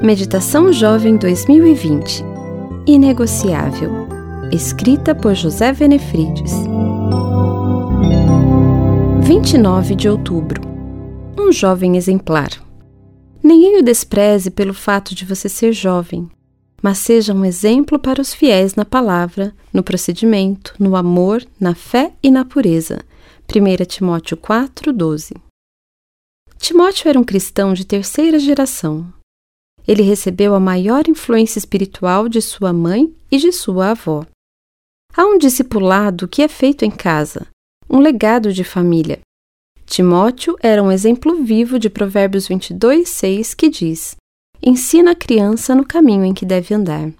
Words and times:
Meditação 0.00 0.72
Jovem 0.72 1.16
2020 1.16 2.22
Inegociável. 2.86 4.06
Escrita 4.52 5.12
por 5.12 5.34
José 5.34 5.72
Venefrides. 5.72 6.52
29 9.20 9.96
de 9.96 10.08
outubro. 10.08 10.62
Um 11.36 11.50
jovem 11.50 11.96
exemplar. 11.96 12.48
Ninguém 13.42 13.80
o 13.80 13.82
despreze 13.82 14.52
pelo 14.52 14.72
fato 14.72 15.16
de 15.16 15.24
você 15.24 15.48
ser 15.48 15.72
jovem, 15.72 16.28
mas 16.80 16.98
seja 16.98 17.34
um 17.34 17.44
exemplo 17.44 17.98
para 17.98 18.22
os 18.22 18.32
fiéis 18.32 18.76
na 18.76 18.84
palavra, 18.84 19.52
no 19.74 19.82
procedimento, 19.82 20.74
no 20.78 20.94
amor, 20.94 21.44
na 21.58 21.74
fé 21.74 22.12
e 22.22 22.30
na 22.30 22.44
pureza. 22.44 23.00
1 23.52 23.84
Timóteo 23.84 24.36
4, 24.36 24.92
12. 24.92 25.34
Timóteo 26.56 27.08
era 27.08 27.18
um 27.18 27.24
cristão 27.24 27.74
de 27.74 27.84
terceira 27.84 28.38
geração. 28.38 29.17
Ele 29.88 30.02
recebeu 30.02 30.54
a 30.54 30.60
maior 30.60 31.08
influência 31.08 31.58
espiritual 31.58 32.28
de 32.28 32.42
sua 32.42 32.74
mãe 32.74 33.10
e 33.30 33.38
de 33.38 33.50
sua 33.50 33.92
avó. 33.92 34.26
Há 35.16 35.24
um 35.24 35.38
discipulado 35.38 36.28
que 36.28 36.42
é 36.42 36.48
feito 36.48 36.84
em 36.84 36.90
casa, 36.90 37.46
um 37.88 37.98
legado 37.98 38.52
de 38.52 38.62
família. 38.64 39.20
Timóteo 39.86 40.58
era 40.60 40.82
um 40.82 40.92
exemplo 40.92 41.42
vivo 41.42 41.78
de 41.78 41.88
Provérbios 41.88 42.46
22, 42.46 43.08
6, 43.08 43.54
que 43.54 43.70
diz: 43.70 44.14
Ensina 44.62 45.12
a 45.12 45.16
criança 45.16 45.74
no 45.74 45.86
caminho 45.86 46.26
em 46.26 46.34
que 46.34 46.44
deve 46.44 46.74
andar. 46.74 47.10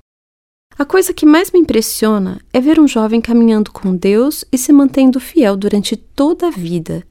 A 0.78 0.84
coisa 0.84 1.14
que 1.14 1.24
mais 1.24 1.50
me 1.50 1.58
impressiona 1.58 2.38
é 2.52 2.60
ver 2.60 2.78
um 2.78 2.86
jovem 2.86 3.22
caminhando 3.22 3.72
com 3.72 3.96
Deus 3.96 4.44
e 4.52 4.58
se 4.58 4.74
mantendo 4.74 5.19
fiel 5.19 5.56
durante 5.56 5.96
toda 5.96 6.48
a 6.48 6.50
vida. 6.50 7.02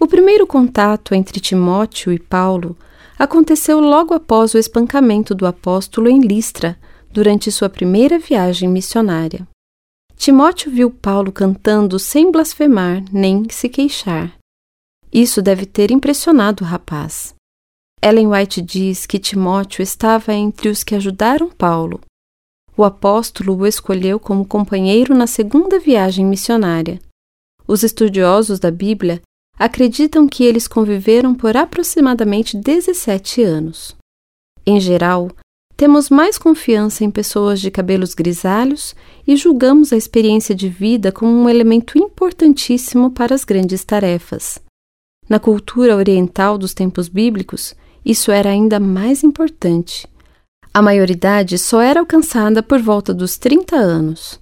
O 0.00 0.06
primeiro 0.06 0.46
contato 0.46 1.14
entre 1.14 1.38
Timóteo 1.38 2.10
e 2.10 2.18
Paulo 2.18 2.74
aconteceu 3.18 3.80
logo 3.80 4.14
após 4.14 4.54
o 4.54 4.58
espancamento 4.58 5.34
do 5.34 5.46
apóstolo 5.46 6.08
em 6.08 6.20
Listra, 6.20 6.78
durante 7.10 7.50
sua 7.50 7.68
primeira 7.68 8.18
viagem 8.18 8.68
missionária. 8.68 9.46
Timóteo 10.16 10.70
viu 10.70 10.90
Paulo 10.90 11.32
cantando 11.32 11.98
sem 11.98 12.30
blasfemar 12.30 13.02
nem 13.12 13.48
se 13.50 13.68
queixar. 13.68 14.36
Isso 15.12 15.40
deve 15.40 15.64
ter 15.64 15.90
impressionado 15.90 16.62
o 16.62 16.66
rapaz. 16.66 17.34
Ellen 18.02 18.28
White 18.28 18.60
diz 18.60 19.06
que 19.06 19.18
Timóteo 19.18 19.82
estava 19.82 20.32
entre 20.32 20.68
os 20.68 20.84
que 20.84 20.94
ajudaram 20.94 21.48
Paulo. 21.48 22.00
O 22.76 22.84
apóstolo 22.84 23.56
o 23.56 23.66
escolheu 23.66 24.20
como 24.20 24.44
companheiro 24.44 25.14
na 25.14 25.26
segunda 25.26 25.80
viagem 25.80 26.24
missionária. 26.24 27.00
Os 27.66 27.82
estudiosos 27.82 28.60
da 28.60 28.70
Bíblia 28.70 29.20
acreditam 29.58 30.28
que 30.28 30.44
eles 30.44 30.68
conviveram 30.68 31.34
por 31.34 31.56
aproximadamente 31.56 32.56
17 32.56 33.42
anos. 33.42 33.96
Em 34.64 34.78
geral, 34.80 35.30
temos 35.76 36.10
mais 36.10 36.36
confiança 36.36 37.04
em 37.04 37.10
pessoas 37.10 37.60
de 37.60 37.70
cabelos 37.70 38.12
grisalhos 38.14 38.94
e 39.26 39.36
julgamos 39.36 39.92
a 39.92 39.96
experiência 39.96 40.54
de 40.54 40.68
vida 40.68 41.12
como 41.12 41.30
um 41.30 41.48
elemento 41.48 41.96
importantíssimo 41.96 43.10
para 43.10 43.34
as 43.34 43.44
grandes 43.44 43.84
tarefas. 43.84 44.58
Na 45.28 45.38
cultura 45.38 45.94
oriental 45.94 46.58
dos 46.58 46.74
tempos 46.74 47.08
bíblicos, 47.08 47.76
isso 48.04 48.32
era 48.32 48.50
ainda 48.50 48.80
mais 48.80 49.22
importante. 49.22 50.08
A 50.72 50.82
maioridade 50.82 51.58
só 51.58 51.80
era 51.80 52.00
alcançada 52.00 52.62
por 52.62 52.80
volta 52.80 53.12
dos 53.12 53.36
30 53.36 53.76
anos. 53.76 54.38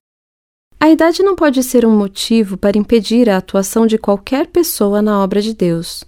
A 0.87 0.91
idade 0.93 1.21
não 1.21 1.35
pode 1.35 1.65
ser 1.65 1.85
um 1.85 1.99
motivo 1.99 2.57
para 2.57 2.79
impedir 2.79 3.29
a 3.29 3.39
atuação 3.39 3.89
de 3.89 3.99
qualquer 3.99 4.47
pessoa 4.47 5.03
na 5.03 5.21
obra 5.21 5.43
de 5.43 5.53
Deus. 5.53 6.05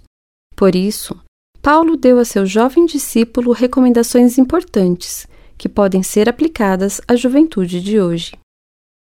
Por 0.55 0.73
isso, 0.73 1.19
Paulo 1.61 1.97
deu 1.97 2.17
a 2.17 2.23
seu 2.23 2.45
jovem 2.45 2.85
discípulo 2.85 3.51
recomendações 3.51 4.37
importantes 4.37 5.27
que 5.57 5.67
podem 5.67 6.01
ser 6.01 6.29
aplicadas 6.29 7.01
à 7.09 7.17
juventude 7.17 7.81
de 7.81 7.99
hoje. 7.99 8.31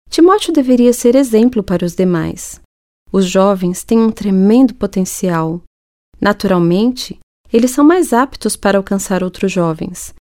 Timóteo 0.09 0.51
deveria 0.51 0.95
ser 0.95 1.15
exemplo 1.15 1.63
para 1.63 1.85
os 1.85 1.95
demais. 1.95 2.59
Os 3.13 3.27
jovens 3.27 3.85
têm 3.85 3.99
um 3.99 4.11
tremendo 4.11 4.75
potencial. 4.75 5.61
Naturalmente, 6.19 7.19
eles 7.53 7.71
são 7.71 7.85
mais 7.85 8.15
aptos 8.15 8.57
para 8.57 8.79
alcançar 8.79 9.23
outros 9.23 9.53
jovens, 9.53 10.15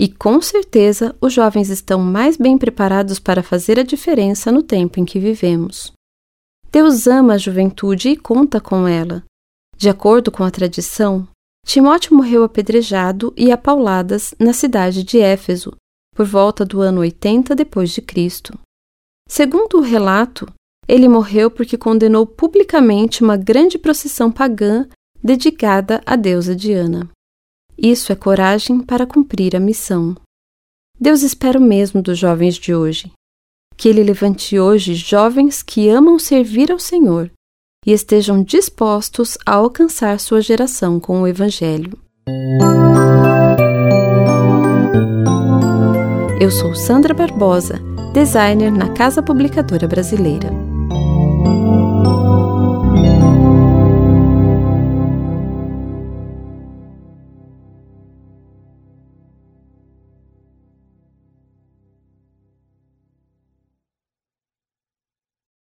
e 0.00 0.08
com 0.08 0.40
certeza 0.40 1.14
os 1.20 1.30
jovens 1.30 1.68
estão 1.68 2.00
mais 2.00 2.38
bem 2.38 2.56
preparados 2.56 3.18
para 3.18 3.42
fazer 3.42 3.78
a 3.78 3.82
diferença 3.82 4.50
no 4.50 4.62
tempo 4.62 4.98
em 4.98 5.04
que 5.04 5.20
vivemos. 5.20 5.92
Deus 6.72 7.06
ama 7.06 7.34
a 7.34 7.38
juventude 7.38 8.08
e 8.08 8.16
conta 8.16 8.62
com 8.62 8.88
ela. 8.88 9.22
De 9.76 9.90
acordo 9.90 10.32
com 10.32 10.42
a 10.42 10.50
tradição, 10.50 11.28
Timóteo 11.66 12.16
morreu 12.16 12.42
apedrejado 12.42 13.34
e 13.36 13.52
a 13.52 13.58
pauladas 13.58 14.34
na 14.38 14.54
cidade 14.54 15.04
de 15.04 15.20
Éfeso, 15.20 15.76
por 16.16 16.24
volta 16.24 16.64
do 16.64 16.80
ano 16.80 17.02
80 17.02 17.54
depois 17.54 17.90
de 17.90 18.00
Cristo. 18.00 18.58
Segundo 19.28 19.76
o 19.76 19.82
relato, 19.82 20.50
ele 20.88 21.10
morreu 21.10 21.50
porque 21.50 21.76
condenou 21.76 22.26
publicamente 22.26 23.22
uma 23.22 23.36
grande 23.36 23.76
procissão 23.76 24.32
pagã 24.32 24.88
dedicada 25.22 26.00
à 26.06 26.16
deusa 26.16 26.56
Diana. 26.56 27.10
Isso 27.82 28.12
é 28.12 28.14
coragem 28.14 28.80
para 28.80 29.06
cumprir 29.06 29.56
a 29.56 29.60
missão. 29.60 30.14
Deus 31.00 31.22
espera 31.22 31.58
o 31.58 31.62
mesmo 31.62 32.02
dos 32.02 32.18
jovens 32.18 32.56
de 32.56 32.74
hoje. 32.74 33.10
Que 33.74 33.88
Ele 33.88 34.04
levante 34.04 34.58
hoje 34.58 34.92
jovens 34.94 35.62
que 35.62 35.88
amam 35.88 36.18
servir 36.18 36.70
ao 36.70 36.78
Senhor 36.78 37.30
e 37.86 37.92
estejam 37.92 38.42
dispostos 38.42 39.38
a 39.46 39.54
alcançar 39.54 40.20
sua 40.20 40.42
geração 40.42 41.00
com 41.00 41.22
o 41.22 41.26
Evangelho. 41.26 41.98
Eu 46.38 46.50
sou 46.50 46.74
Sandra 46.74 47.14
Barbosa, 47.14 47.80
designer 48.12 48.70
na 48.70 48.92
Casa 48.92 49.22
Publicadora 49.22 49.88
Brasileira. 49.88 50.69